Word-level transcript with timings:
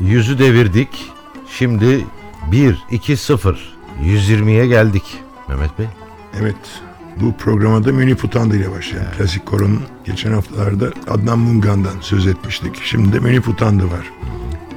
Yüzü 0.00 0.38
devirdik. 0.38 1.12
Şimdi 1.48 2.06
1, 2.52 2.84
2, 2.90 3.16
0. 3.16 3.76
120'ye 4.02 4.66
geldik. 4.66 5.02
Mehmet 5.48 5.78
Bey. 5.78 5.86
Evet. 6.40 6.56
Bu 7.20 7.36
programa 7.36 7.84
da 7.84 7.92
Münif 7.92 8.24
Utandı 8.24 8.56
ile 8.56 8.70
başlayalım. 8.70 9.12
Klasik 9.18 9.46
Koron'un 9.46 9.82
geçen 10.04 10.32
haftalarda 10.32 10.90
Adnan 11.08 11.38
Mungan'dan 11.38 12.00
söz 12.00 12.26
etmiştik. 12.26 12.82
Şimdi 12.84 13.12
de 13.12 13.18
Münif 13.18 13.48
Utandı 13.48 13.84
var. 13.84 14.12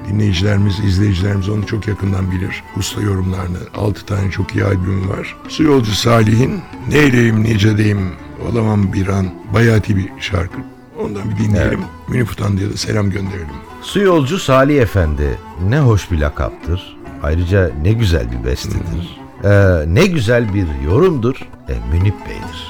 Dinleyicilerimiz, 0.08 0.80
izleyicilerimiz 0.80 1.50
onu 1.50 1.66
çok 1.66 1.88
yakından 1.88 2.32
bilir. 2.32 2.64
Usta 2.78 3.02
yorumlarını. 3.02 3.58
Altı 3.76 4.06
tane 4.06 4.32
çok 4.32 4.56
iyi 4.56 4.66
albüm 4.66 5.10
var. 5.10 5.36
Su 5.48 5.64
Yolcu 5.64 5.92
Salih'in 5.92 6.62
Neyleyim 6.90 7.44
Nicedeyim 7.44 8.12
Olamam 8.52 8.94
Bir 8.94 9.08
An 9.08 9.30
Bayati 9.54 9.96
bir 9.96 10.10
şarkı. 10.20 10.58
Ondan 11.00 11.32
bir 11.32 11.38
dinleyelim. 11.38 11.80
Münif 12.08 12.32
Utandı'ya 12.32 12.70
da 12.70 12.78
selam 12.78 13.10
gönderelim. 13.10 13.69
Su 13.82 14.00
yolcu 14.00 14.40
Salih 14.40 14.82
Efendi 14.82 15.38
ne 15.70 15.80
hoş 15.80 16.12
bir 16.12 16.20
lakaptır. 16.20 16.98
Ayrıca 17.24 17.72
ne 17.82 17.92
güzel 17.92 18.32
bir 18.32 18.46
bestedir. 18.46 19.20
Ee, 19.44 19.50
ne 19.88 20.06
güzel 20.06 20.54
bir 20.54 20.66
yorumdur. 20.86 21.36
E, 21.70 21.74
Münip 21.92 22.16
Bey'dir. 22.26 22.70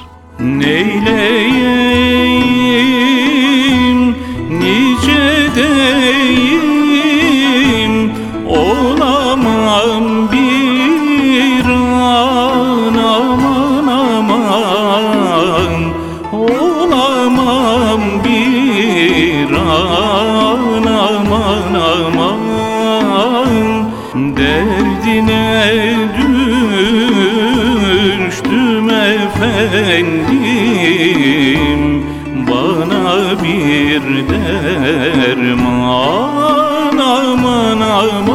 Neyleyim 2.80 4.15
nice 4.59 5.49
deyim 5.55 6.71
olamam 8.47 10.31
bir 10.31 11.65
an 11.69 12.93
aman 12.95 13.87
aman 13.87 15.83
olamam 16.33 18.02
bir 18.25 19.52
an 19.53 20.38
derman 34.89 36.97
aman 36.97 37.81
aman 37.81 38.27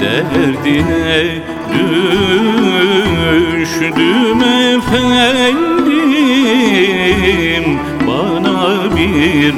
derdine 0.00 1.42
düştüm 3.52 4.42
efendim. 4.42 5.58
Bana 8.06 8.96
bir 8.96 9.54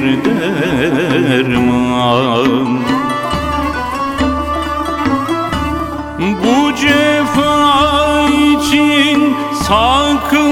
derman. 1.45 2.79
Bu 6.19 6.75
cefa 6.75 8.27
için 8.29 9.35
saklar 9.63 10.44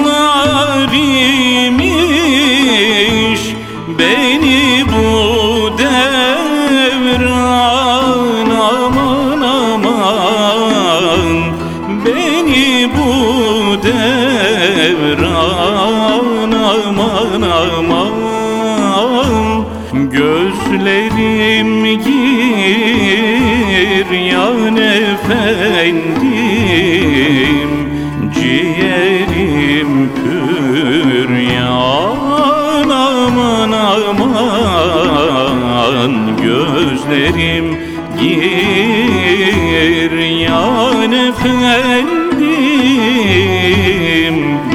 Gözlerim 37.09 37.77
gir 38.19 40.11
yan 40.11 41.11
efendim 41.11 42.47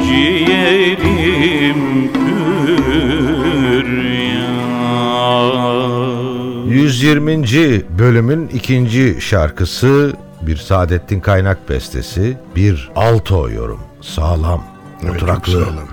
Ciğerim 0.07 2.11
pür 2.13 3.87
yan 4.33 6.65
120. 6.67 7.43
bölümün 7.99 8.47
ikinci 8.47 9.17
şarkısı 9.21 10.13
bir 10.41 10.57
Saadettin 10.57 11.19
Kaynak 11.19 11.69
bestesi, 11.69 12.37
bir 12.55 12.91
alto 12.95 13.49
yorum. 13.49 13.79
Sağlam, 14.01 14.63
Evet, 15.03 15.15
oturaklı. 15.15 15.53
çok 15.53 15.61
sağlam. 15.63 15.77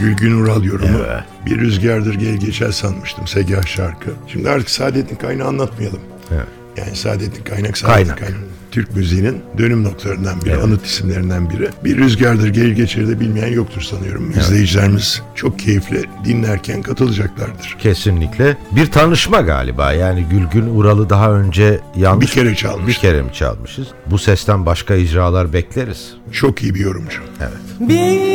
Gülgün 0.00 0.40
Ural 0.42 0.64
yorumu. 0.64 0.98
Bir 1.46 1.58
rüzgardır 1.60 2.14
gel 2.14 2.36
geçer 2.36 2.70
sanmıştım 2.70 3.26
Segah 3.26 3.66
şarkı. 3.66 4.10
Şimdi 4.26 4.50
artık 4.50 4.70
Saadettin 4.70 5.16
Kaynağı 5.16 5.48
anlatmayalım. 5.48 6.00
Evet. 6.30 6.46
Yani 6.76 6.96
Saadettin 6.96 7.44
Kaynak, 7.44 7.78
Saadettin 7.78 8.04
Kaynak. 8.04 8.18
Kaynak. 8.18 8.38
Türk 8.70 8.96
müziğinin 8.96 9.42
dönüm 9.58 9.84
noktalarından 9.84 10.40
biri, 10.40 10.50
Evet. 10.50 10.64
anıt 10.64 10.86
isimlerinden 10.86 11.50
biri. 11.50 11.68
Bir 11.84 11.96
rüzgardır 11.96 12.48
gelir 12.48 12.72
geçer 12.72 13.08
de 13.08 13.20
bilmeyen 13.20 13.52
yoktur 13.52 13.82
sanıyorum. 13.82 14.30
İzleyicilerimiz 14.38 15.22
çok 15.34 15.58
keyifle 15.58 16.02
dinlerken 16.24 16.82
katılacaklardır. 16.82 17.76
Kesinlikle. 17.78 18.56
Bir 18.70 18.86
tanışma 18.90 19.40
galiba. 19.40 19.92
Yani 19.92 20.26
Gülgün 20.30 20.76
Ural'ı 20.76 21.10
daha 21.10 21.32
önce 21.32 21.80
yanlış 21.96 22.26
Bir 22.26 22.32
kere 22.42 22.54
çalmış. 22.54 22.88
Bir 22.88 22.94
kere 23.00 23.22
mi 23.22 23.32
çalmışız? 23.32 23.86
Bu 24.06 24.18
sesten 24.18 24.66
başka 24.66 24.94
icralar 24.94 25.52
bekleriz. 25.52 26.12
Çok 26.32 26.62
iyi 26.62 26.74
bir 26.74 26.80
yorumcu. 26.80 27.20
Evet. 27.40 27.88
Bir 27.88 28.32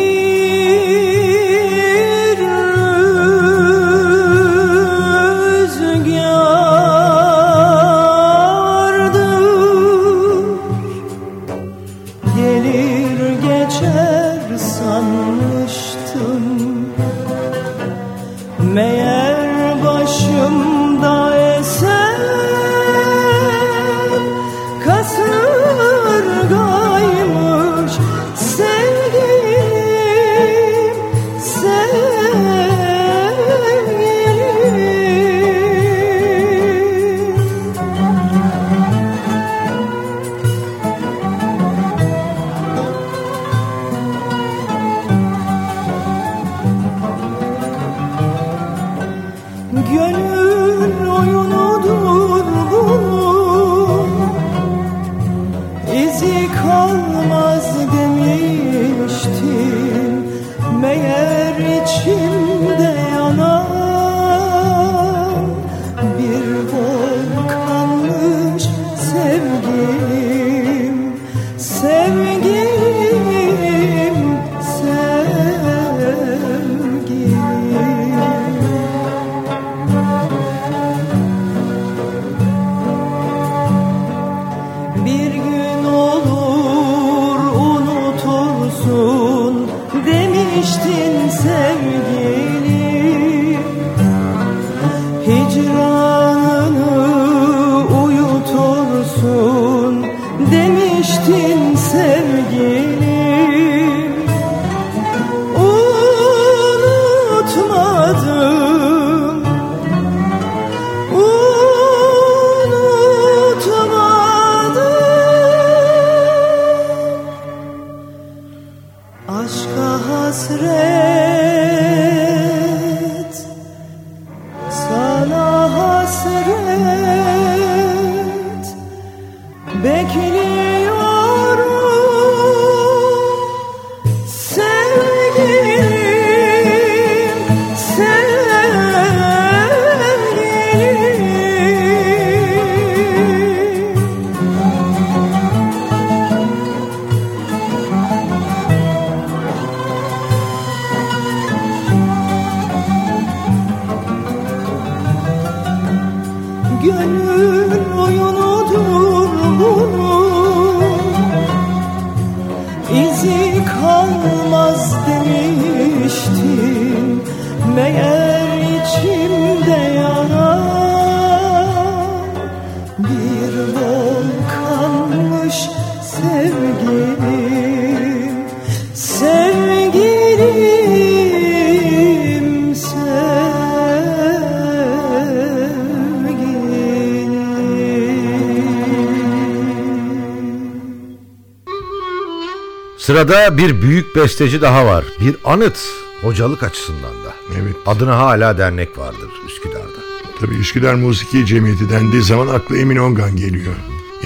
Sırada 193.17 193.57
bir 193.57 193.81
büyük 193.81 194.15
besteci 194.15 194.61
daha 194.61 194.85
var. 194.85 195.05
Bir 195.21 195.35
anıt 195.43 195.79
hocalık 196.21 196.63
açısından 196.63 197.25
da. 197.25 197.33
Evet. 197.61 197.75
Adına 197.85 198.17
hala 198.17 198.57
dernek 198.57 198.97
vardır 198.97 199.29
Üsküdar'da. 199.47 199.99
Tabii 200.39 200.55
Üsküdar 200.55 200.95
Musiki 200.95 201.45
Cemiyeti 201.45 201.89
dendiği 201.89 202.21
zaman 202.21 202.47
akla 202.47 202.77
Emin 202.77 202.97
Ongan 202.97 203.35
geliyor. 203.35 203.75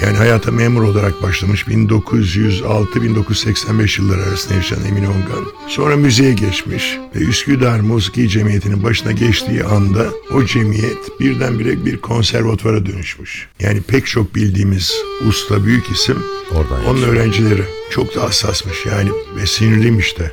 Yani 0.02 0.16
hayata 0.16 0.50
memur 0.50 0.82
olarak 0.82 1.22
başlamış 1.22 1.62
1906-1985 1.62 4.02
yılları 4.02 4.22
arasında 4.22 4.54
yaşayan 4.54 4.84
Emin 4.84 5.04
Ongan. 5.04 5.46
Sonra 5.68 5.96
müziğe 5.96 6.32
geçmiş 6.32 6.98
ve 7.16 7.18
Üsküdar 7.18 7.80
Musiki 7.80 8.28
Cemiyeti'nin 8.28 8.84
başına 8.84 9.12
geçtiği 9.12 9.64
anda 9.64 10.06
o 10.34 10.44
cemiyet 10.44 11.20
birdenbire 11.20 11.84
bir 11.84 12.00
konservatuvara 12.00 12.86
dönüşmüş. 12.86 13.48
Yani 13.60 13.82
pek 13.82 14.06
çok 14.06 14.34
bildiğimiz 14.34 14.94
usta 15.28 15.64
büyük 15.64 15.90
isim 15.90 16.18
Oradan 16.50 16.84
onun 16.84 16.96
yetişiyor. 16.96 17.12
öğrencileri 17.12 17.64
çok 17.94 18.14
da 18.16 18.22
hassasmış 18.22 18.86
yani 18.86 19.10
ve 19.36 19.46
sinirliymiş 19.46 20.18
de. 20.18 20.32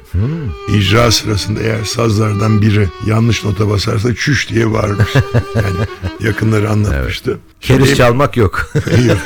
İcra 0.78 1.12
sırasında 1.12 1.60
eğer 1.60 1.84
sazlardan 1.84 2.62
biri 2.62 2.88
yanlış 3.08 3.44
nota 3.46 3.70
basarsa 3.70 4.16
çüş 4.16 4.50
diye 4.50 4.72
varmış. 4.72 5.08
yani 5.56 5.88
yakınları 6.20 6.70
anlatmıştı. 6.70 7.40
Keriz 7.62 7.86
Şimdi- 7.86 7.98
çalmak 7.98 8.38
yok. 8.38 8.70
Hayır. 8.92 9.18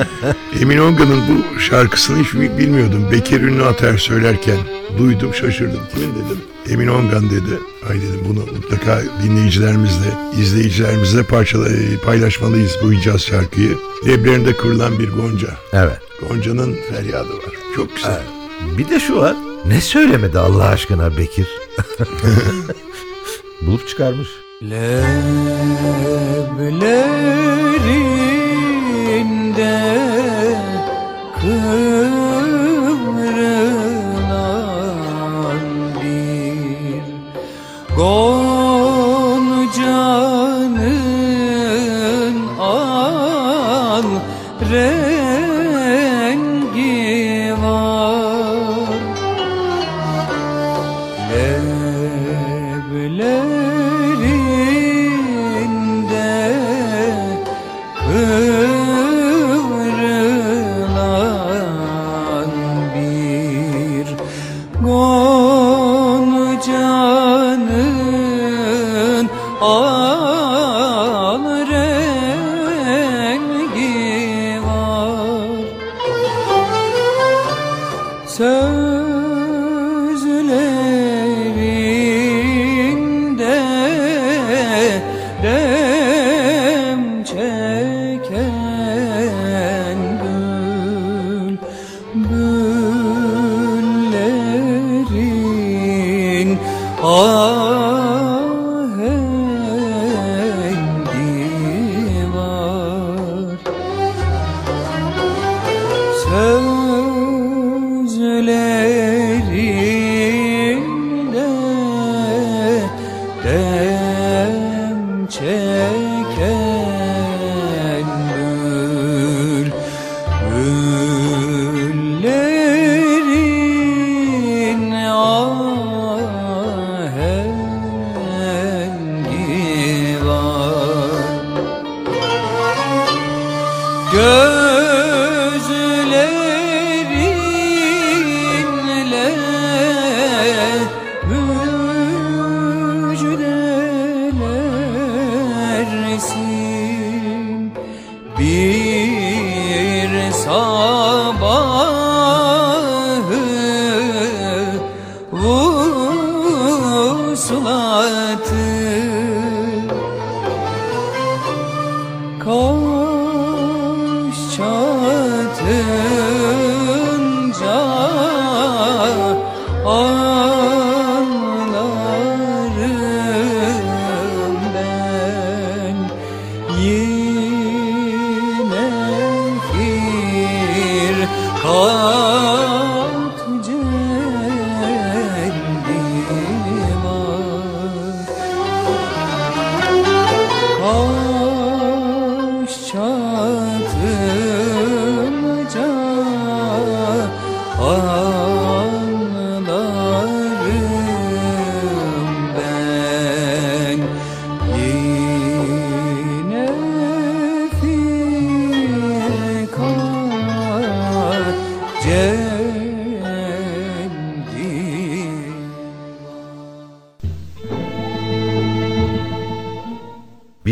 Emin 0.60 0.78
Ongan'ın 0.78 1.22
bu 1.28 1.60
şarkısını 1.60 2.24
hiç 2.24 2.34
bi- 2.34 2.58
bilmiyordum. 2.58 3.10
Bekir 3.12 3.40
Ünlü 3.40 3.64
Ater 3.64 3.98
söylerken 3.98 4.58
duydum 4.98 5.34
şaşırdım. 5.34 5.80
Kimin 5.94 6.14
dedim? 6.14 6.38
Emin 6.70 6.88
Ongan 6.88 7.30
dedi. 7.30 7.60
Ay 7.90 7.96
dedim 7.96 8.20
bunu 8.28 8.40
mutlaka 8.56 9.02
dinleyicilerimizle, 9.24 10.08
izleyicilerimizle 10.40 11.22
parçala, 11.22 11.68
paylaşmalıyız 12.04 12.72
bu 12.82 12.92
icaz 12.92 13.20
şarkıyı. 13.22 13.78
Leblerinde 14.06 14.56
kırılan 14.56 14.98
bir 14.98 15.10
gonca. 15.10 15.48
evet. 15.72 15.98
Gonca'nın 16.28 16.76
feryadı 16.90 17.28
var. 17.32 17.54
Çok 17.76 17.96
güzel. 17.96 18.22
Bir 18.78 18.90
de 18.90 19.00
şu 19.00 19.16
var. 19.16 19.34
Ne 19.66 19.80
söylemedi 19.80 20.38
Allah 20.38 20.64
aşkına 20.64 21.16
Bekir? 21.16 21.48
Bulup 23.62 23.88
çıkarmış. 23.88 24.28
Leblerinde 24.62 25.26
kıvrılan 31.40 32.46
bir 36.02 37.02
Gonca'nın 37.96 38.45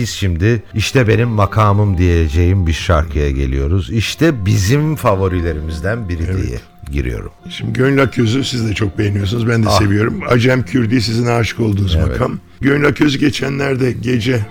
Biz 0.04 0.10
şimdi 0.10 0.62
işte 0.74 1.08
benim 1.08 1.28
makamım 1.28 1.98
diyeceğim 1.98 2.66
bir 2.66 2.72
şarkıya 2.72 3.30
geliyoruz. 3.30 3.90
İşte 3.92 4.46
bizim 4.46 4.96
favorilerimizden 4.96 6.08
biri 6.08 6.26
diye 6.26 6.58
giriyorum. 6.90 7.30
Şimdi 7.50 7.72
Gönül 7.72 8.02
Akyüz'ü 8.02 8.44
siz 8.44 8.68
de 8.68 8.74
çok 8.74 8.98
beğeniyorsunuz. 8.98 9.48
Ben 9.48 9.62
de 9.62 9.68
Ah. 9.68 9.78
seviyorum. 9.78 10.20
Acem 10.28 10.62
Kürdi 10.62 11.00
sizin 11.02 11.26
aşık 11.26 11.60
olduğunuz 11.60 11.94
makam. 11.96 12.38
Gönül 12.60 12.86
Akyüz'ü 12.86 13.18
geçenlerde 13.18 13.92
gece 13.92 14.46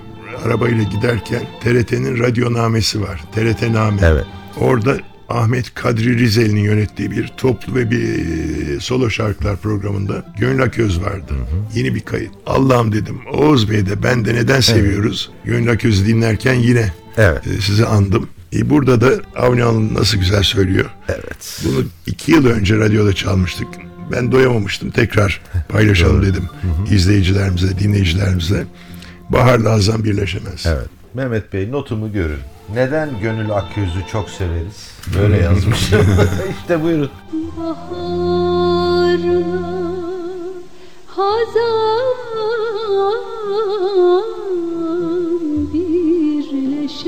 arabayla 0.46 0.84
giderken 0.84 1.42
TRT'nin 1.64 2.20
radyonamesi 2.20 3.02
var. 3.02 3.22
TRT 3.36 3.74
Name. 3.74 3.98
Evet. 4.04 4.26
Orada 4.60 4.98
Ahmet 5.34 5.74
Kadri 5.74 6.18
Rizeli'nin 6.18 6.62
yönettiği 6.62 7.12
bir 7.12 7.28
toplu 7.38 7.76
ve 7.76 7.92
bir 7.92 8.04
e, 8.76 8.80
solo 8.80 9.10
şarkılar 9.10 9.58
programında 9.58 10.26
Gönül 10.40 10.64
Aköz 10.64 11.02
vardı. 11.02 11.34
Yeni 11.76 11.96
bir 11.96 12.00
kayıt. 12.02 12.32
Allah'ım 12.46 12.92
dedim 12.94 13.18
Oğuz 13.34 13.70
Bey 13.72 13.86
de 13.86 14.04
ben 14.04 14.26
de 14.26 14.34
neden 14.36 14.60
seviyoruz? 14.62 15.32
Gönül 15.46 15.72
Aköz'ü 15.72 16.06
dinlerken 16.08 16.54
yine 16.54 16.94
Evet. 17.18 17.48
e, 17.48 17.62
sizi 17.62 17.86
andım. 17.86 18.30
E, 18.56 18.70
burada 18.70 19.02
da 19.02 19.12
Avni 19.36 19.64
Alın 19.64 19.94
nasıl 19.94 20.18
güzel 20.18 20.44
söylüyor. 20.44 20.90
Evet. 21.10 21.62
Bunu 21.66 21.86
iki 22.08 22.32
yıl 22.32 22.46
önce 22.46 22.78
radyoda 22.78 23.14
çalmıştık. 23.14 23.68
Ben 24.12 24.32
doyamamıştım. 24.32 24.92
Tekrar 24.92 25.42
paylaşalım 25.70 26.22
dedim. 26.26 26.44
izleyicilerimize, 26.92 27.80
dinleyicilerimize. 27.80 28.66
Baharla 29.30 29.72
Hazan 29.72 30.04
birleşemez. 30.04 30.66
Evet. 30.66 30.88
Mehmet 31.14 31.54
Bey 31.54 31.72
notumu 31.72 32.12
görün. 32.12 32.40
Neden 32.74 33.20
Gönül 33.22 33.52
Akyüz'ü 33.52 34.08
çok 34.12 34.30
severiz? 34.30 34.92
Böyle 35.20 35.38
yazmış. 35.38 35.92
işte 36.62 36.84
buyurun. 36.84 37.12
Baharla 37.58 39.14
hazan 41.08 42.04
birleşemez 45.74 47.04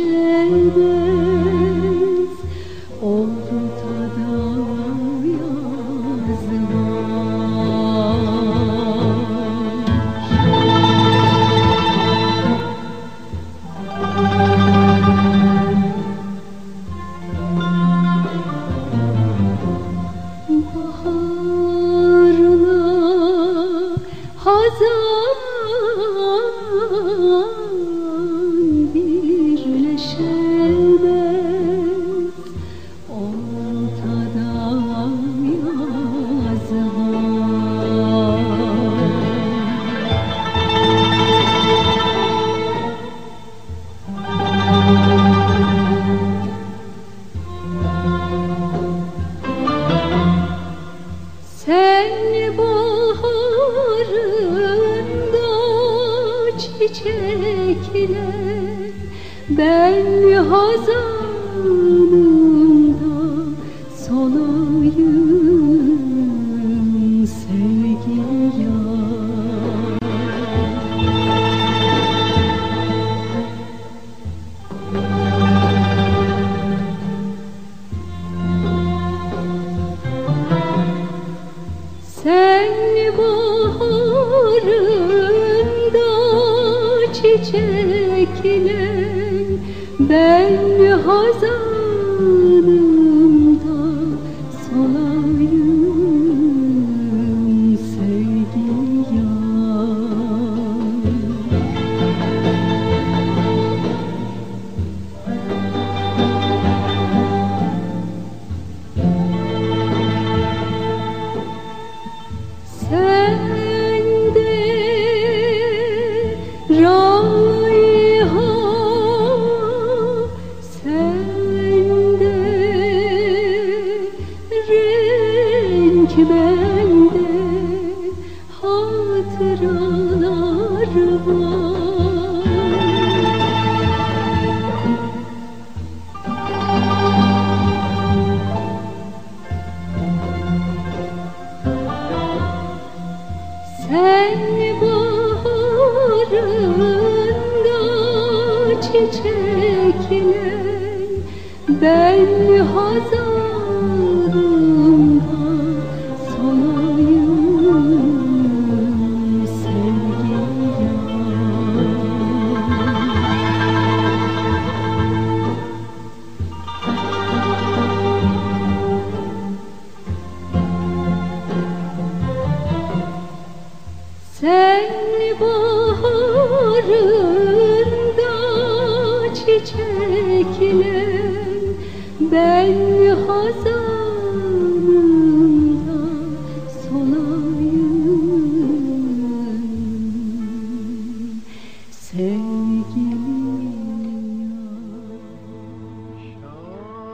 Ben 182.35 182.65
solayım 182.65 183.03
yar 183.03 183.17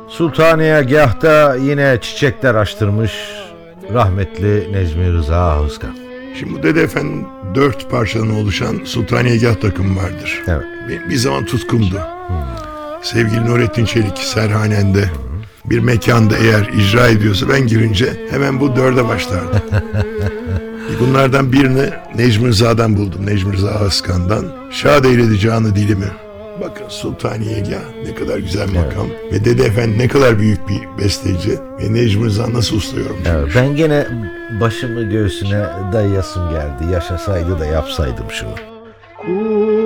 Sultaniyegah'ta 0.07 1.55
yine 1.55 1.97
çiçekler 2.01 2.55
açtırmış 2.55 3.11
rahmetli 3.93 4.73
Necmi 4.73 5.13
Rıza 5.13 5.63
Hızkan. 5.63 5.95
Şimdi 6.39 6.53
bu 6.53 6.63
Dede 6.63 6.81
Efendi'nin 6.81 7.27
dört 7.55 7.91
parçadan 7.91 8.35
oluşan 8.35 8.81
Sultaniyegah 8.85 9.55
takımı 9.55 10.03
vardır. 10.03 10.43
Evet. 10.47 10.65
Benim 10.89 11.09
bir 11.09 11.15
zaman 11.15 11.45
tutkumdu. 11.45 12.20
Sevgili 13.01 13.45
Nurettin 13.45 13.85
Çelik 13.85 14.17
Serhanen'de 14.17 15.03
bir 15.65 15.79
mekanda 15.79 16.37
eğer 16.37 16.69
icra 16.77 17.07
ediyorsa 17.07 17.49
ben 17.49 17.67
girince 17.67 18.13
hemen 18.29 18.59
bu 18.59 18.75
dörde 18.75 19.07
başlardı. 19.07 19.63
Bunlardan 20.99 21.53
birini 21.53 21.89
Necmi 22.15 22.47
Rıza'dan 22.47 22.97
buldum. 22.97 23.25
Necmi 23.25 23.53
Rıza 23.53 23.69
Askan'dan. 23.69 24.45
Şad 24.71 25.05
eyledi 25.05 25.39
canı 25.39 25.75
dilimi. 25.75 26.07
Bakın 26.61 26.85
Sultaniyegah 26.89 27.81
ne 28.05 28.15
kadar 28.15 28.37
güzel 28.39 28.67
makam. 28.67 29.07
Ve 29.31 29.45
Dede 29.45 29.63
Efendi 29.63 29.97
ne 29.97 30.07
kadar 30.07 30.39
büyük 30.39 30.69
bir 30.69 31.03
besteci. 31.03 31.51
Ve 31.51 31.93
Necmi 31.93 32.25
Rıza 32.25 32.53
nasıl 32.53 32.75
usta 32.77 32.99
yorumcu. 32.99 33.29
Evet, 33.29 33.51
ben 33.55 33.75
gene 33.75 34.07
başımı 34.61 35.03
göğsüne 35.03 35.65
dayayasım 35.93 36.49
geldi. 36.49 36.93
Yaşasaydı 36.93 37.59
da 37.59 37.65
yapsaydım 37.65 38.25
şunu. 38.29 38.55
kurban 39.17 39.80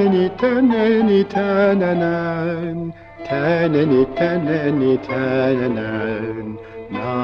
teneni 0.00 0.30
teneni 0.40 1.24
tenenen. 1.24 2.92
Teneni 3.28 4.02
teneni 4.16 4.96
tenenen. 5.06 6.46
Na 6.90 7.14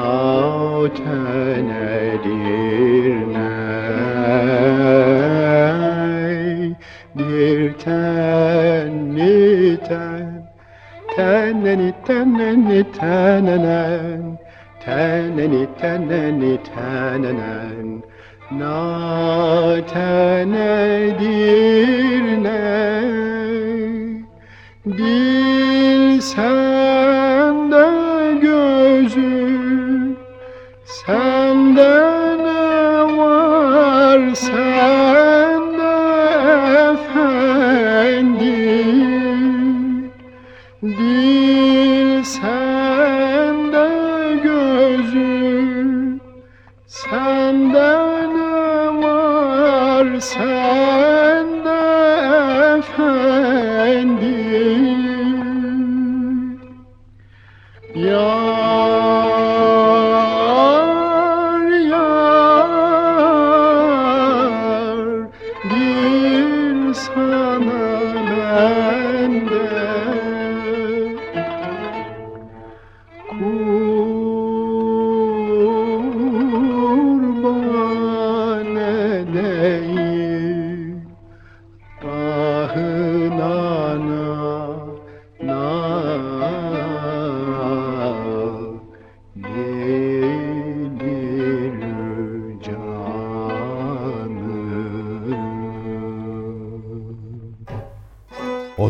tenedir 0.97 2.25
ney 3.33 4.35
bir 7.17 7.61
tenni 7.83 9.37
ten. 9.87 10.27
Teneni 11.15 11.89
teneni 12.05 12.81
tenenen. 12.97 14.21
Teneni 14.85 15.63
teneni 15.79 16.53
tenenen 16.63 17.87
na 18.51 19.81
tenedir 19.91 21.27
ney 22.43 24.23
Dil 24.85 26.21
sende 26.21 27.87
gözüm 28.41 30.17
Sende 30.85 31.95
ne 32.43 33.17
var 33.17 34.35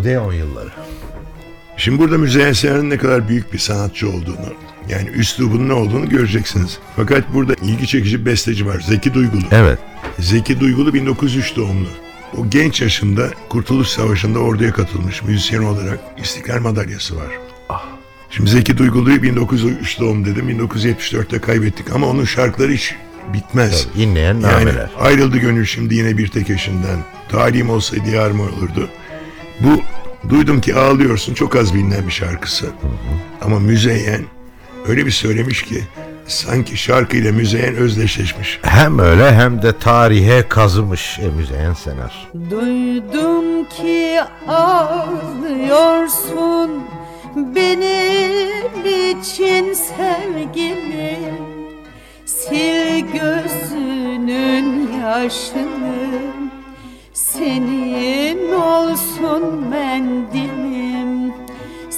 Odeon 0.08 0.34
yılları. 0.34 0.70
Şimdi 1.78 2.00
burada 2.00 2.18
Müzeyyen 2.18 2.54
Senar'ın 2.54 2.90
ne 2.90 2.98
kadar 2.98 3.28
büyük 3.28 3.54
bir 3.54 3.58
sanatçı 3.58 4.10
olduğunu, 4.10 4.54
yani 4.90 5.10
üslubunun 5.10 5.70
ne 5.70 5.74
olduğunu 5.74 6.10
göreceksiniz. 6.10 6.80
Fakat 6.96 7.34
burada 7.34 7.54
ilgi 7.54 7.88
çekici 7.88 8.20
bir 8.20 8.26
besteci 8.26 8.66
var. 8.68 8.80
Zeki 8.80 9.14
Duygulu. 9.14 9.42
Evet. 9.52 9.80
Zeki 10.20 10.60
Duygulu 10.60 10.94
1903 10.94 11.56
doğumlu. 11.56 11.88
O 12.38 12.50
genç 12.50 12.82
yaşında 12.82 13.30
Kurtuluş 13.50 13.88
Savaşı'nda 13.88 14.40
orduya 14.40 14.74
katılmış 14.74 15.24
müzisyen 15.24 15.64
olarak 15.64 16.00
İstiklal 16.24 16.60
Madalyası 16.60 17.16
var. 17.18 17.28
Şimdi 18.30 18.50
Zeki 18.50 18.78
Duygulu'yu 18.78 19.24
1903 19.24 20.00
doğum 20.00 20.26
dedim. 20.26 20.50
1974'te 20.50 21.40
kaybettik 21.40 21.92
ama 21.96 22.08
onun 22.08 22.26
şarkıları 22.26 22.72
hiç 22.72 22.96
bitmez. 23.34 23.88
Tabii, 23.94 24.04
inleyen 24.04 24.34
Yani 24.34 24.42
nameler. 24.42 24.90
ayrıldı 25.00 25.38
gönül 25.38 25.66
şimdi 25.66 25.96
yine 25.96 26.18
bir 26.18 26.28
tek 26.28 26.50
eşinden. 26.50 27.00
Talim 27.30 27.70
olsaydı 27.70 28.10
yar 28.10 28.32
mı 28.32 28.44
olurdu. 28.44 28.90
Bu 29.60 29.82
duydum 30.30 30.62
ki 30.62 30.76
ağlıyorsun 30.76 31.34
çok 31.34 31.56
az 31.56 31.74
bilinen 31.74 32.08
bir 32.08 32.12
şarkısı. 32.12 32.66
Ama 33.42 33.60
Müzeyyen 33.60 34.26
öyle 34.88 35.06
bir 35.06 35.12
söylemiş 35.12 35.64
ki 35.64 35.84
sanki 36.28 36.78
şarkıyla 36.78 37.32
Müzeyyen 37.32 37.76
özdeşleşmiş. 37.76 38.60
Hem 38.62 39.00
öyle 39.00 39.36
hem 39.36 39.62
de 39.62 39.78
tarihe 39.78 40.48
kazımış 40.50 41.20
e, 41.20 41.28
Müzeyyen 41.28 41.74
Senar. 41.74 42.28
Duydum 42.50 43.17
mendilim 60.34 61.34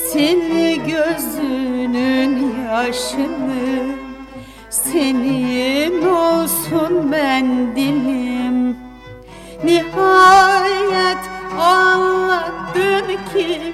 Sil 0.07 0.41
gözünün 0.85 2.55
yaşını 2.69 3.95
senin 4.69 6.05
olsun 6.05 7.07
mendilim 7.09 8.77
Nihayet 9.63 11.17
anlattın 11.59 13.07
ki 13.33 13.73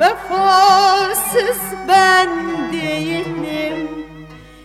Vefasız 0.00 1.60
ben 1.88 2.28
değilim. 2.72 3.88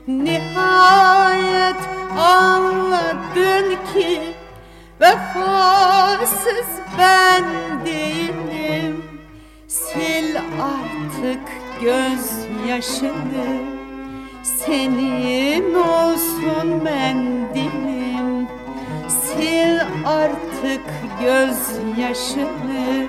Nihayet 0.08 1.75
anladın 2.17 3.75
ki 3.93 4.36
Vefasız 5.01 6.67
ben 6.99 7.45
değilim 7.86 8.54
Sil 9.67 10.32
artık 10.62 11.47
gözyaşını. 11.82 13.47
Senin 14.43 15.73
olsun 15.73 16.84
mendilim. 16.84 18.47
Sil 19.21 19.78
artık 20.06 20.84
gözyaşını. 21.21 23.08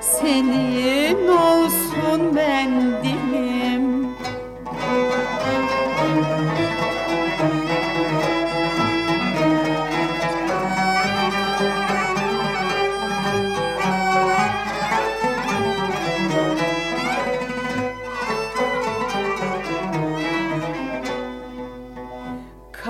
Senin 0.00 1.28
olsun 1.28 2.34
mendilim 2.34 4.06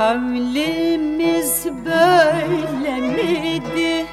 Kavlimiz 0.02 1.66
böyle 1.84 3.00
miydi? 3.00 4.06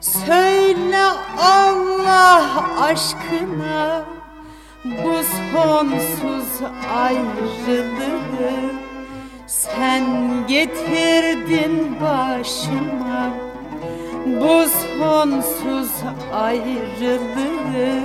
Söyle 0.00 1.04
Allah 1.38 2.44
aşkına 2.80 4.04
Bu 4.84 5.14
sonsuz 5.52 6.60
ayrılığı 6.96 8.72
Sen 9.46 10.04
getirdin 10.48 11.96
başıma 12.00 13.30
Bu 14.26 14.64
sonsuz 14.98 15.92
ayrılığı 16.34 18.00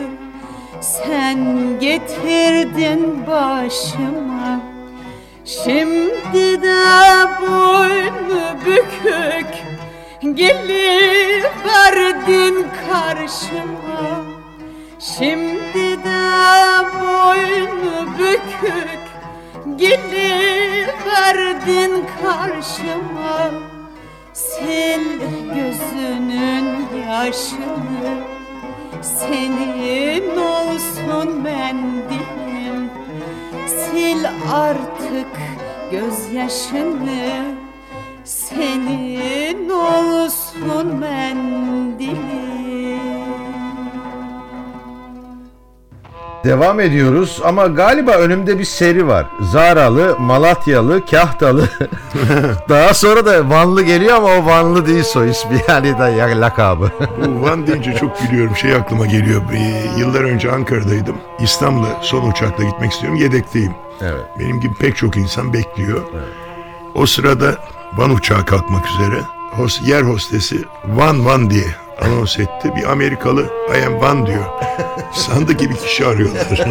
Sen 0.82 1.40
getirdin 1.80 3.28
başıma 3.28 4.57
Şimdi 5.48 6.62
de 6.62 6.84
boynu 7.42 8.44
bükük 8.66 9.52
Geliverdin 10.38 11.48
karşıma. 12.88 14.26
Şimdi 15.00 16.04
de 16.04 16.24
boynu 17.00 18.08
bükük 18.20 19.04
Geliverdin 19.76 21.16
karşıma. 22.22 23.40
Sil 24.48 25.06
gözünün 25.56 26.68
yaşını 27.08 28.12
Senin 29.02 30.38
olsun 30.38 31.42
mendilim 31.42 32.47
Sil 33.68 34.24
artık 34.52 35.34
gözyaşını. 35.92 37.56
Senin 38.24 39.70
olsun 39.70 40.88
mendilim 40.96 42.57
Devam 46.48 46.80
ediyoruz 46.80 47.42
ama 47.44 47.68
galiba 47.68 48.12
önümde 48.12 48.60
bir 48.60 48.66
seri 48.66 49.08
var. 49.08 49.26
Zaralı, 49.42 50.20
Malatyalı, 50.20 51.06
Kahtalı. 51.06 51.70
Daha 52.70 52.94
sonra 52.94 53.26
da 53.26 53.50
Vanlı 53.50 53.82
geliyor 53.82 54.16
ama 54.16 54.28
o 54.28 54.46
Vanlı 54.46 54.88
değil 54.88 55.04
soy 55.04 55.30
ismi 55.30 55.62
yani 55.68 56.00
da 56.00 56.10
ya, 56.10 56.42
lakabı. 56.42 56.92
Bu 57.26 57.42
Van 57.42 57.68
deyince 57.68 57.94
çok 57.94 58.22
gülüyorum. 58.22 58.56
Şey 58.56 58.76
aklıma 58.76 59.06
geliyor. 59.06 59.42
Bir, 59.52 60.00
yıllar 60.00 60.24
önce 60.24 60.52
Ankara'daydım. 60.52 61.16
İstanbul'a 61.40 62.00
son 62.02 62.30
uçakla 62.30 62.64
gitmek 62.64 62.92
istiyorum. 62.92 63.20
Yedekteyim. 63.20 63.74
evet. 64.02 64.26
Benim 64.40 64.60
gibi 64.60 64.74
pek 64.74 64.96
çok 64.98 65.18
insan 65.18 65.54
bekliyor. 65.54 66.02
O 66.96 67.06
sırada 67.06 67.56
Van 67.98 68.10
uçağı 68.10 68.46
kalkmak 68.46 68.88
üzere. 68.88 69.22
Hos, 69.52 69.82
yer 69.88 70.02
hostesi 70.02 70.66
Van 70.86 71.26
Van 71.26 71.50
diye 71.50 71.87
anons 72.02 72.40
etti. 72.40 72.76
Bir 72.76 72.92
Amerikalı 72.92 73.46
I 73.82 73.86
am 73.86 74.02
Van 74.02 74.28
diyor. 74.28 74.46
Sandı 75.14 75.58
ki 75.58 75.70
bir 75.70 75.76
kişi 75.76 76.06
arıyorlar. 76.06 76.60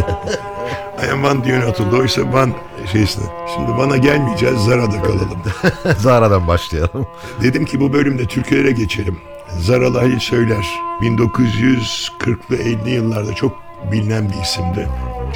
I 1.07 1.11
am 1.13 1.23
Van 1.23 1.45
diyor 1.45 1.63
atıldı. 1.63 1.97
Oysa 1.97 2.33
Van 2.33 2.53
şeysine. 2.93 3.25
Şimdi 3.55 3.71
Van'a 3.71 3.97
gelmeyeceğiz. 3.97 4.65
Zara'da 4.65 5.03
kalalım. 5.03 5.43
Zara'dan 5.99 6.49
başlayalım. 6.49 7.07
Dedim 7.43 7.65
ki 7.65 7.81
bu 7.81 7.93
bölümde 7.93 8.27
Türkülere 8.27 8.71
geçelim. 8.71 9.19
Zaralı 9.59 9.99
Halil 9.99 10.19
Söyler 10.19 10.67
1940'lı 11.01 12.57
50'li 12.57 12.91
yıllarda 12.91 13.35
çok 13.35 13.53
bilinen 13.93 14.29
bir 14.29 14.43
isimdi. 14.43 14.89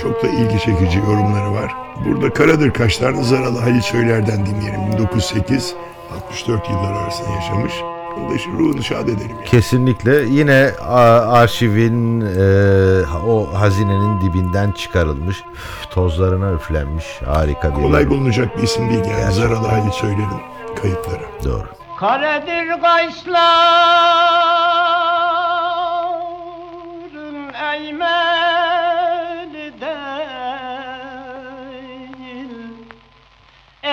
Çok 0.02 0.22
da 0.22 0.28
ilgi 0.28 0.58
çekici 0.58 0.98
yorumları 0.98 1.52
var. 1.52 1.74
Burada 2.04 2.32
Karadır 2.32 2.70
Kaşlar'ın 2.70 3.22
Zaralı 3.22 3.58
Halil 3.58 3.80
Söyler'den 3.80 4.46
dinleyelim. 4.46 4.92
1908 4.92 5.74
64 6.14 6.70
yıllar 6.70 6.92
arasında 6.92 7.30
yaşamış. 7.30 7.72
Da 8.30 8.34
işte 8.34 8.50
ruhunu 8.50 8.82
şad 8.82 9.08
edelim. 9.08 9.30
Yani. 9.36 9.44
Kesinlikle 9.44 10.16
yine 10.16 10.70
arşivin 11.28 12.20
e, 12.20 13.02
o 13.28 13.48
hazinenin 13.60 14.20
dibinden 14.20 14.72
çıkarılmış, 14.72 15.36
tozlarına 15.90 16.52
üflenmiş 16.52 17.04
harika 17.26 17.70
bir 17.76 17.82
Kolay 17.82 18.02
yorum. 18.04 18.16
bulunacak 18.18 18.58
bir 18.58 18.62
isim 18.62 18.90
değil 18.90 19.04
yani 19.20 19.32
Zaralı 19.34 19.66
Halil 19.68 19.90
Söyler'in 19.90 20.40
kayıtları. 20.82 21.22
Doğru. 21.44 21.66
Karadır 21.98 22.80
kaşların 26.20 27.54
eğmeli 27.54 28.29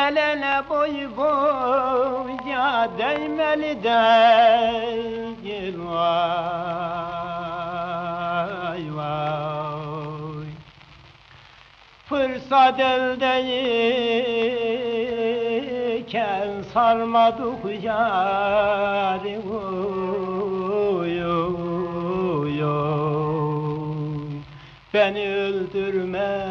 El 0.08 0.16
ele 0.16 0.56
boy 0.70 1.08
boya 1.18 2.90
değmeli 2.98 3.84
değil 3.84 5.76
Vay 5.78 6.46
vay 8.96 10.48
Fırsat 12.06 12.80
eldeyken 12.80 13.28
sarmadık 16.74 17.84
yâri 17.84 19.40
oy, 19.40 21.26
oy, 21.26 22.64
oy. 22.66 23.08
Beni 24.94 25.30
öldürmeli, 25.30 26.48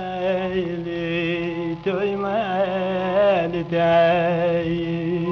dövmeli 1.87 3.71
değil 3.71 5.27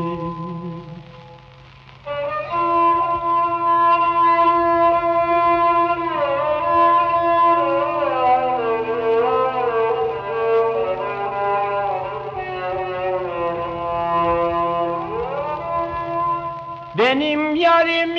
Benim 16.99 17.57
yarim 17.57 18.17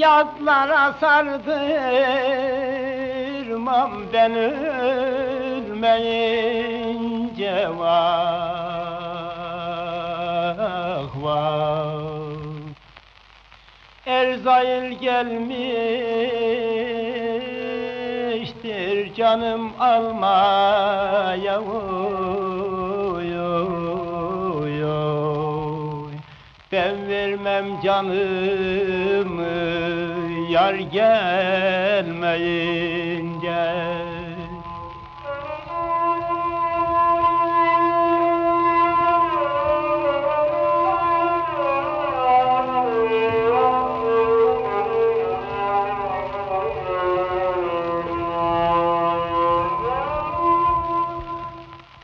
Yatlara 0.00 0.92
sardırmam 1.00 1.52
ben 4.12 4.34
ölmeyince 4.34 4.88
vah 7.78 8.70
vah 11.22 12.00
Erzail 14.06 14.92
gelmiştir 14.92 15.54
canım 19.14 19.72
almaya 19.80 21.60
oy, 21.60 23.40
oy, 23.40 24.84
oy. 24.84 26.12
Ben 26.72 27.08
vermem 27.08 27.80
canımı 27.84 28.99
yar 30.70 32.02
gelmeyince 32.04 32.70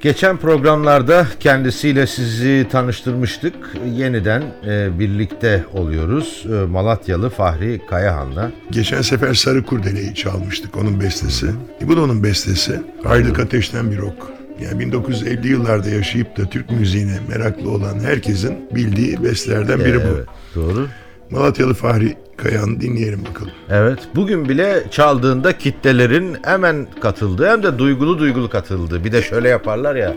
Geçen 0.00 0.36
programlarda 0.36 1.26
kendisiyle 1.40 2.06
sizi 2.06 2.66
tanıştırmıştık. 2.70 3.54
Yeniden 3.96 4.42
e, 4.66 4.98
birlikte 4.98 5.64
oluyoruz. 5.72 6.46
E, 6.46 6.66
Malatyalı 6.66 7.30
Fahri 7.30 7.80
Kayahan'la. 7.90 8.50
Geçen 8.70 9.02
sefer 9.02 9.34
Sarı 9.34 9.62
Kurdele'yi 9.62 10.14
çalmıştık 10.14 10.76
onun 10.76 11.00
bestesi. 11.00 11.46
E, 11.82 11.88
bu 11.88 11.96
da 11.96 12.02
onun 12.02 12.22
bestesi. 12.22 12.80
Aylık 13.04 13.38
Ateş'ten 13.38 13.90
bir 13.90 13.98
ok. 13.98 14.30
Yani 14.60 14.78
1950 14.78 15.48
yıllarda 15.48 15.90
yaşayıp 15.90 16.36
da 16.36 16.44
Türk 16.44 16.70
müziğine 16.70 17.18
meraklı 17.28 17.70
olan 17.70 18.00
herkesin 18.00 18.56
bildiği 18.74 19.24
bestelerden 19.24 19.78
biri 19.80 19.96
bu. 19.96 20.16
Evet, 20.16 20.26
doğru. 20.54 20.88
Malatyalı 21.30 21.74
Fahri 21.74 22.16
Kayan 22.36 22.80
dinleyelim 22.80 23.24
bakalım. 23.30 23.52
Evet, 23.70 23.98
bugün 24.14 24.48
bile 24.48 24.82
çaldığında 24.90 25.58
kitlelerin 25.58 26.36
hemen 26.44 26.86
katıldığı 27.00 27.48
hem 27.48 27.62
de 27.62 27.78
duygulu 27.78 28.18
duygulu 28.18 28.50
katıldığı. 28.50 29.04
Bir 29.04 29.12
de 29.12 29.22
şöyle 29.22 29.48
yaparlar 29.48 29.96
ya 29.96 30.14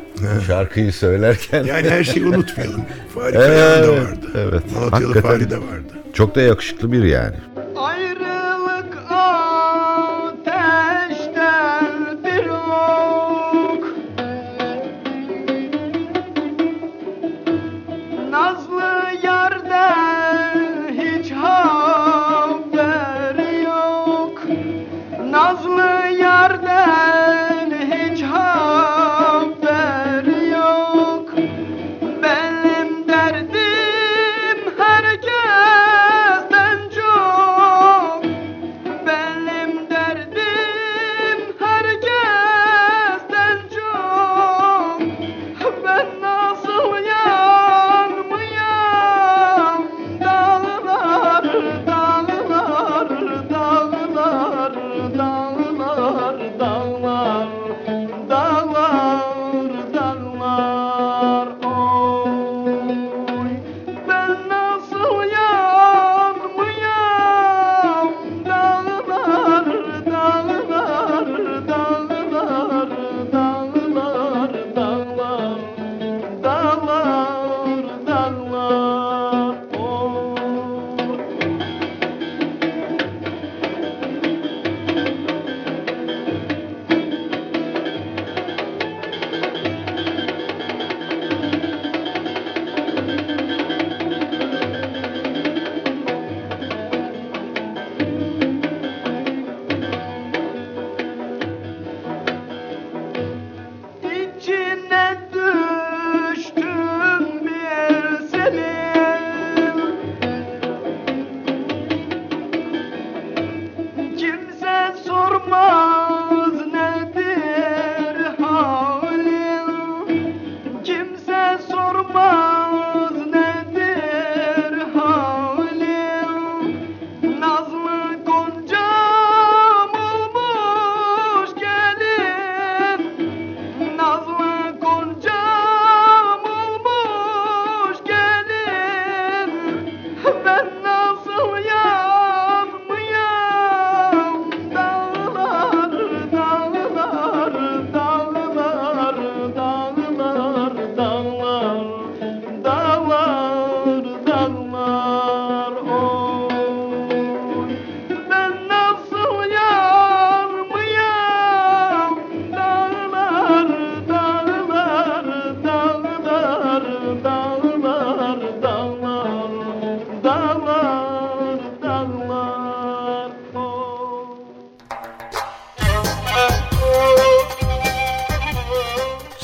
şarkıyı 0.47 0.93
söylerken. 0.93 1.63
Yani 1.63 1.89
her 1.89 2.04
şeyi 2.04 2.26
unutmayalım. 2.26 2.82
Fahri 3.15 3.34
Kayan 3.38 3.52
da 3.84 3.86
Evet, 3.86 3.89
vardı. 4.08 4.28
evet. 4.36 4.63
Malatyalı 4.76 5.04
Hakikaten. 5.06 5.21
Fahri 5.21 5.50
de 5.50 5.58
vardı. 5.58 5.93
Çok 6.13 6.36
da 6.36 6.41
yakışıklı 6.41 6.91
biri 6.91 7.10
yani. 7.10 7.36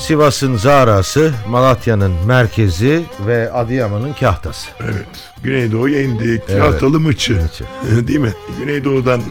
Sivas'ın 0.07 0.57
Zara'sı, 0.57 1.33
Malatya'nın 1.47 2.11
merkezi 2.25 3.05
ve 3.27 3.51
Adıyaman'ın 3.51 4.13
kahtası. 4.13 4.67
Evet. 4.83 5.05
Güneydoğu'ya 5.43 6.01
indik. 6.01 6.47
Kahtalı 6.47 6.99
mıçı. 6.99 7.33
Mıçı. 7.33 8.07
Değil 8.07 8.19
mi? 8.19 8.33
Güneydoğu'dan 8.59 9.21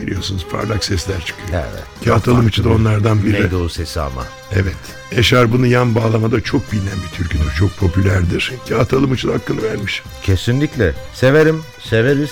biliyorsunuz 0.00 0.46
parlak 0.50 0.84
sesler 0.84 1.20
çıkıyor. 1.24 1.48
Evet. 1.52 2.04
Kahtalı 2.04 2.42
mıçı 2.42 2.64
da 2.64 2.68
onlardan 2.68 3.22
biri. 3.22 3.36
Güneydoğu 3.36 3.68
sesi 3.68 4.00
ama. 4.00 4.24
Evet. 4.52 4.76
Eşarbını 5.12 5.66
yan 5.66 5.94
bağlamada 5.94 6.40
çok 6.40 6.72
bilinen 6.72 6.98
bir 7.06 7.16
türküdür. 7.16 7.52
Çok 7.58 7.76
popülerdir. 7.76 8.52
Kahtalı 8.68 9.08
mıçı 9.08 9.28
da 9.28 9.34
hakkını 9.34 9.62
vermiş. 9.62 10.02
Kesinlikle. 10.22 10.94
Severim, 11.14 11.62
severiz 11.90 12.30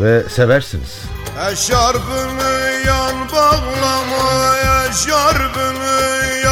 ve 0.00 0.22
seversiniz. 0.28 1.00
Eşarbını 1.52 2.86
yan 2.86 3.14
bağlama, 3.32 4.56
eşarbını 4.90 6.16
yan 6.44 6.45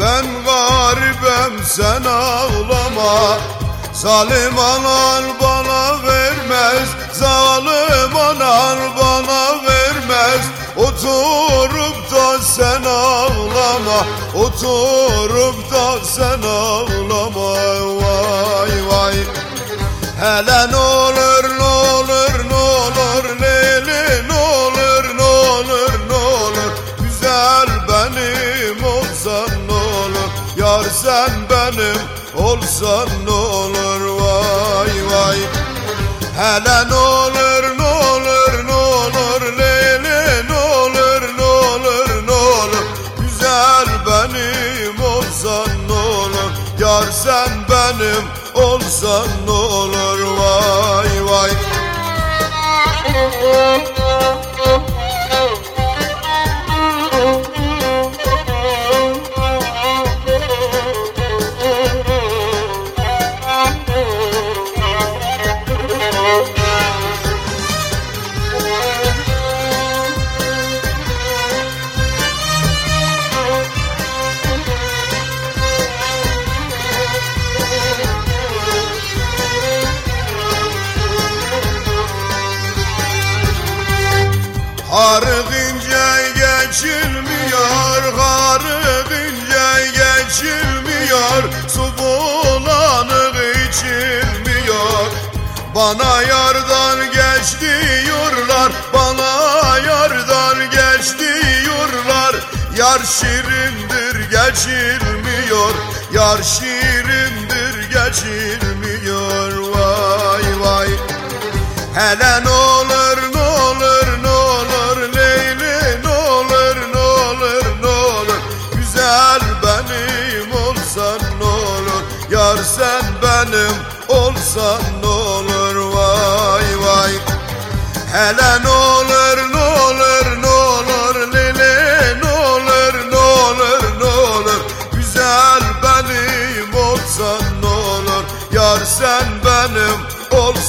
Ben 0.00 0.26
garibem 0.44 1.64
sen 1.64 2.04
ağlama. 2.04 3.38
Zalim 3.92 4.58
anan 4.58 5.24
bana 5.40 6.02
vermez 6.04 6.88
Zalim 7.12 8.16
anan 8.16 8.78
bana 8.96 9.64
vermez. 9.64 10.44
Oturup 10.76 12.10
da 12.10 12.38
sen 12.38 12.82
ağlama 12.84 14.06
Oturup 14.34 15.70
da 15.70 16.04
sen 16.04 16.42
ağlama. 16.42 17.54
Vay 18.00 18.72
vay. 18.88 19.14
Hele 20.20 20.70
ne 20.70 20.76
olur 20.76 21.44
ne 21.58 21.64
olur 21.64 22.50
ne 22.50 22.54
olur 22.54 23.23
sen 31.04 31.30
benim 31.50 32.00
olsan 32.36 33.08
ne 33.26 33.30
olur 33.30 34.00
Vay 34.20 34.94
vay. 35.10 35.38
Hele 36.36 36.88
ne 36.88 36.94
olur 36.94 37.78
ne 37.78 37.84
olur 37.84 38.66
ne 38.66 38.72
olur 38.72 39.58
Leyli 39.58 40.48
ne 40.48 40.54
olur 40.54 41.22
ne 41.38 41.42
olur 41.44 42.26
ne 42.26 42.32
olur. 42.32 42.84
Güzel 43.20 43.86
benim 44.06 45.02
olsan 45.02 45.68
ne 45.88 45.92
olur. 45.92 46.50
Yar 46.78 47.04
sen 47.24 47.48
benim 47.70 48.24
olsan 48.54 49.28
ne 49.46 49.50
olur 49.50 50.20
Vay 50.38 51.13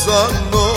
olsan 0.08 0.32
ne 0.54 0.75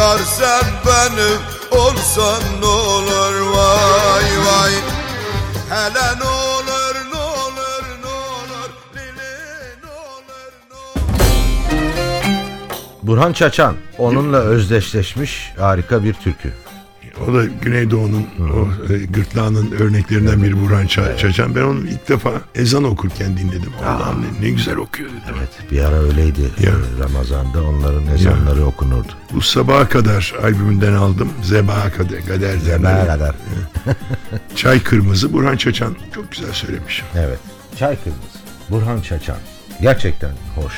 olur 0.00 0.10
Yar 0.10 0.18
sen 0.18 0.64
benim 0.86 1.40
olsan 1.70 2.42
ne 2.60 2.66
olur? 2.66 3.40
Vay 3.40 4.24
vay. 4.46 4.72
Hele 5.70 6.18
ne 6.18 6.28
olur 6.28 6.94
ne 7.12 7.18
olur 7.18 7.84
ne 8.02 8.08
olur? 8.08 8.70
Lele 8.96 9.76
ne 9.84 9.90
olur 9.90 10.52
ne 10.70 10.76
olur? 10.76 11.10
Burhan 13.02 13.32
Çaçan 13.32 13.76
onunla 13.98 14.36
özdeşleşmiş 14.36 15.52
harika 15.58 16.04
bir 16.04 16.14
türkü. 16.14 16.52
O 17.28 17.34
da 17.34 17.44
Güneydoğu'nun 17.62 18.26
o 18.54 18.92
e, 18.92 18.98
gırtlağının 18.98 19.70
örneklerinden 19.72 20.42
biri 20.42 20.60
Burhan 20.62 20.86
Ça- 20.86 21.16
Çaçan. 21.16 21.54
Ben 21.54 21.62
onu 21.62 21.78
ilk 21.80 22.08
defa 22.08 22.30
ezan 22.54 22.84
okurken 22.84 23.36
dinledim. 23.36 23.72
Allah'ım 23.86 24.22
ne, 24.22 24.46
ne 24.46 24.50
güzel 24.50 24.76
okuyor 24.76 25.10
dedim. 25.10 25.34
Evet 25.38 25.48
bir 25.70 25.80
ara 25.84 25.96
öyleydi 25.96 26.40
Ya. 26.60 26.70
Ee, 26.70 27.02
Ramazan'da 27.02 27.62
onların 27.64 28.06
ezanları 28.06 28.64
okunurdu. 28.66 29.12
Bu 29.32 29.40
sabaha 29.40 29.88
kadar 29.88 30.34
albümünden 30.42 30.92
aldım. 30.92 31.28
Zebaha 31.42 31.92
kadar. 31.92 32.26
Kader 32.26 32.54
Ne 32.54 32.60
Zebaha 32.60 33.06
kadar. 33.06 33.34
Çay 34.56 34.82
Kırmızı 34.82 35.32
Burhan 35.32 35.56
Çaçan 35.56 35.96
çok 36.14 36.32
güzel 36.32 36.52
söylemiş. 36.52 37.02
Evet. 37.14 37.38
Çay 37.78 37.96
Kırmızı. 37.96 38.38
Burhan 38.70 39.00
Çaçan. 39.00 39.36
Gerçekten 39.82 40.30
hoş. 40.56 40.74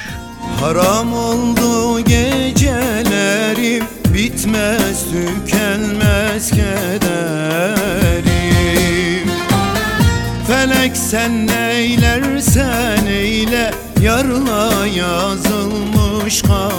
Haram 0.60 1.14
oldu 1.14 2.00
gecelerim 2.00 3.84
Bitmez 4.14 5.04
tükenmez 5.10 6.50
kederim. 6.50 6.72
Felek 10.46 10.96
sen 10.96 11.46
neylersen 11.46 13.06
eyle 13.06 13.74
Yarla 14.00 14.86
yazılmış 14.86 16.42
kaderim. 16.42 16.72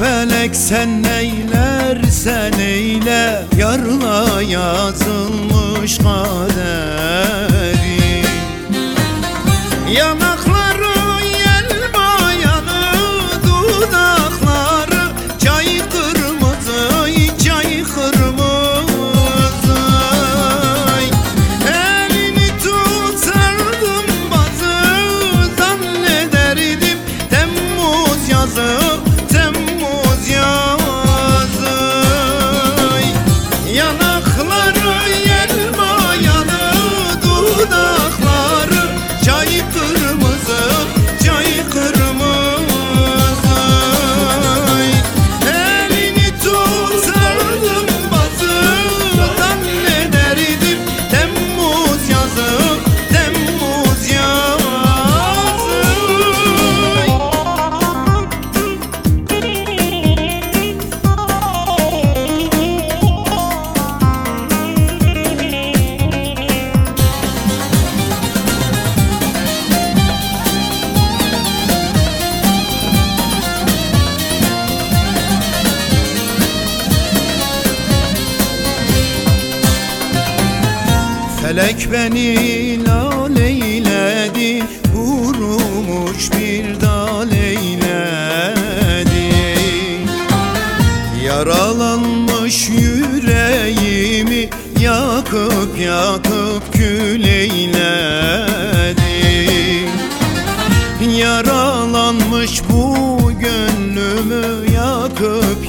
Felek 0.00 0.56
sen 0.56 1.02
neylersen 1.02 2.52
eyle 2.52 3.42
Yarla 3.56 4.42
yazılmış 4.42 5.98
kaderim 5.98 7.95
Yama 9.96 10.35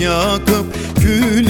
yakıp 0.07 0.65
Gül 1.01 1.47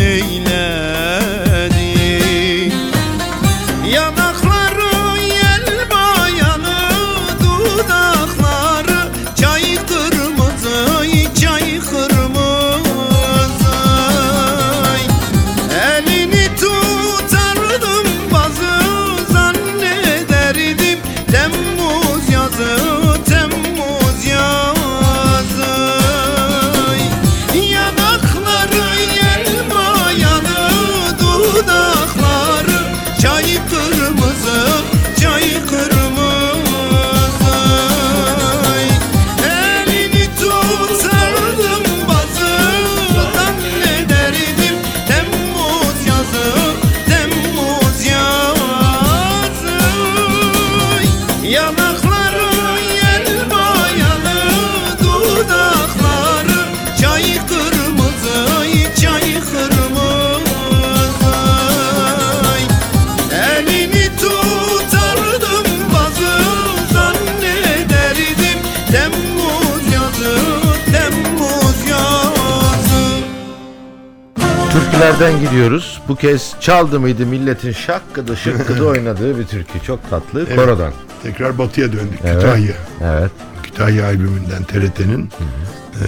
Nereden 75.20 75.42
gidiyoruz? 75.42 76.02
Bu 76.08 76.16
kez 76.16 76.56
çaldı 76.60 77.00
mıydı 77.00 77.26
milletin 77.26 77.72
şakkıda 77.72 78.36
şıkkıda 78.36 78.86
oynadığı 78.90 79.40
bir 79.40 79.46
türkü. 79.46 79.80
Çok 79.86 80.10
tatlı. 80.10 80.46
Evet. 80.48 80.56
Korodan. 80.56 80.94
Tekrar 81.24 81.58
batıya 81.58 81.92
döndük. 81.92 82.20
Evet. 82.24 82.42
Kütahya. 82.42 82.74
Evet. 83.02 83.32
Kütahya 83.64 84.06
albümünden 84.06 84.64
TRT'nin. 84.64 85.26
E, 85.26 85.30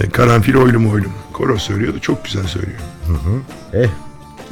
ee, 0.06 0.10
Karanfil 0.10 0.54
Oylum 0.54 0.92
Oylum. 0.92 1.12
Koro 1.32 1.58
söylüyordu. 1.58 1.98
Çok 2.00 2.24
güzel 2.24 2.46
söylüyor. 2.46 2.78
Hı 3.06 3.12
hı. 3.12 3.40
Eh, 3.82 3.88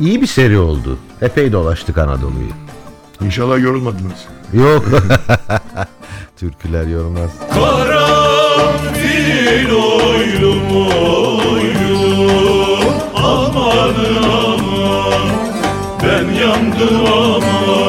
iyi 0.01 0.23
bir 0.23 0.27
seri 0.27 0.59
oldu. 0.59 0.99
Epey 1.23 1.53
dolaştık 1.53 1.99
Anadolu'yu. 1.99 2.51
İnşallah 3.21 3.63
yorulmadınız. 3.63 4.25
Yok. 4.53 4.85
Ee, 4.89 4.91
Türküler 6.41 6.87
yorulmaz. 6.87 7.31
Karanfil 7.55 9.71
oylum 9.71 10.77
oylum 10.77 11.68
yandı 16.59 16.89
aman 17.13 17.88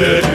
good. 0.00 0.29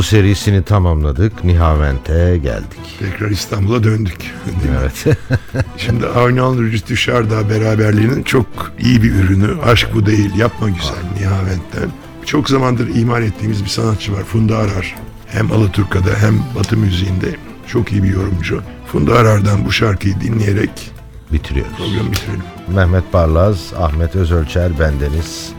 Anadolu 0.00 0.08
serisini 0.08 0.62
tamamladık. 0.62 1.44
Nihavent'e 1.44 2.38
geldik. 2.42 2.98
Tekrar 2.98 3.30
İstanbul'a 3.30 3.84
döndük. 3.84 4.34
Evet. 4.78 5.18
Şimdi 5.76 6.06
Avnal 6.06 6.58
Rücütü 6.58 6.96
Şarda 6.96 7.50
beraberliğinin 7.50 8.22
çok 8.22 8.46
iyi 8.78 9.02
bir 9.02 9.14
ürünü. 9.14 9.60
Aşk 9.60 9.88
bu 9.94 10.06
değil, 10.06 10.34
yapma 10.36 10.68
güzel 10.68 11.20
Nihavent'ten. 11.20 11.90
Çok 12.26 12.48
zamandır 12.48 12.94
iman 12.94 13.22
ettiğimiz 13.22 13.64
bir 13.64 13.68
sanatçı 13.68 14.12
var. 14.12 14.24
Funda 14.24 14.56
Arar. 14.56 14.94
Hem 15.26 15.52
Alaturka'da 15.52 16.10
hem 16.18 16.42
Batı 16.58 16.76
müziğinde 16.76 17.36
çok 17.66 17.92
iyi 17.92 18.02
bir 18.02 18.08
yorumcu. 18.08 18.62
Funda 18.92 19.14
Arar'dan 19.14 19.64
bu 19.64 19.72
şarkıyı 19.72 20.20
dinleyerek 20.20 20.92
bitiriyoruz. 21.32 21.76
Programı 21.76 22.12
bitirelim. 22.12 22.42
Mehmet 22.74 23.12
Barlaz, 23.12 23.72
Ahmet 23.78 24.16
Özölçer, 24.16 24.78
bendeniz 24.78 25.52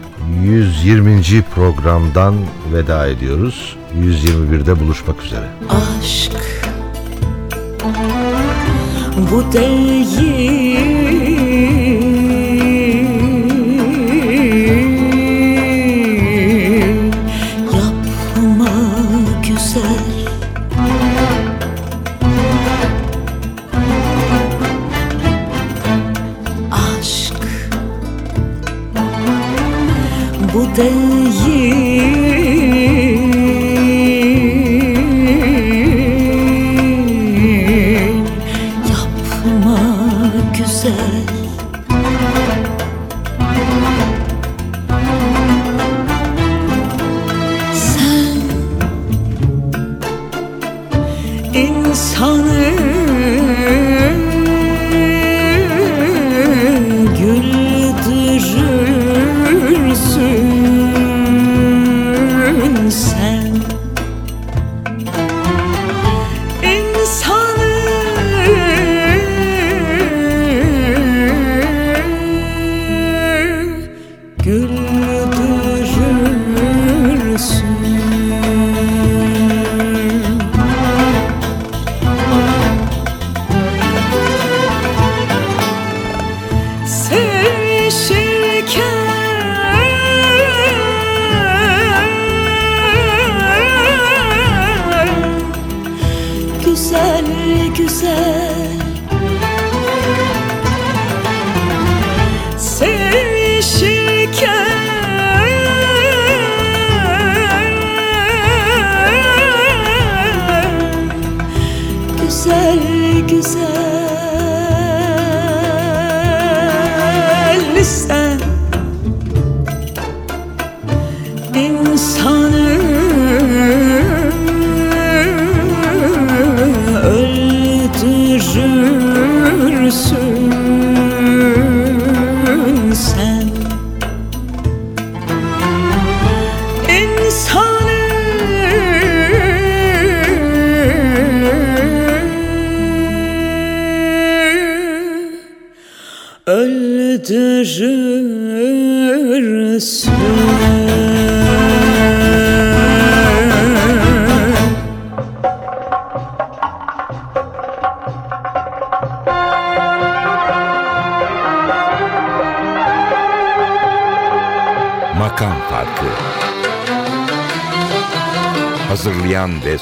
120. 0.43 1.41
programdan 1.55 2.35
veda 2.73 3.07
ediyoruz. 3.07 3.75
121'de 3.99 4.79
buluşmak 4.79 5.23
üzere. 5.23 5.47
Aşk 5.69 6.35
bu 9.31 9.53
değil 9.53 10.60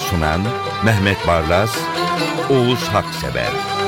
sunan 0.10 0.42
Mehmet 0.84 1.28
Barlas, 1.28 1.78
Oğuz 2.50 2.84
Haksever 2.88 3.79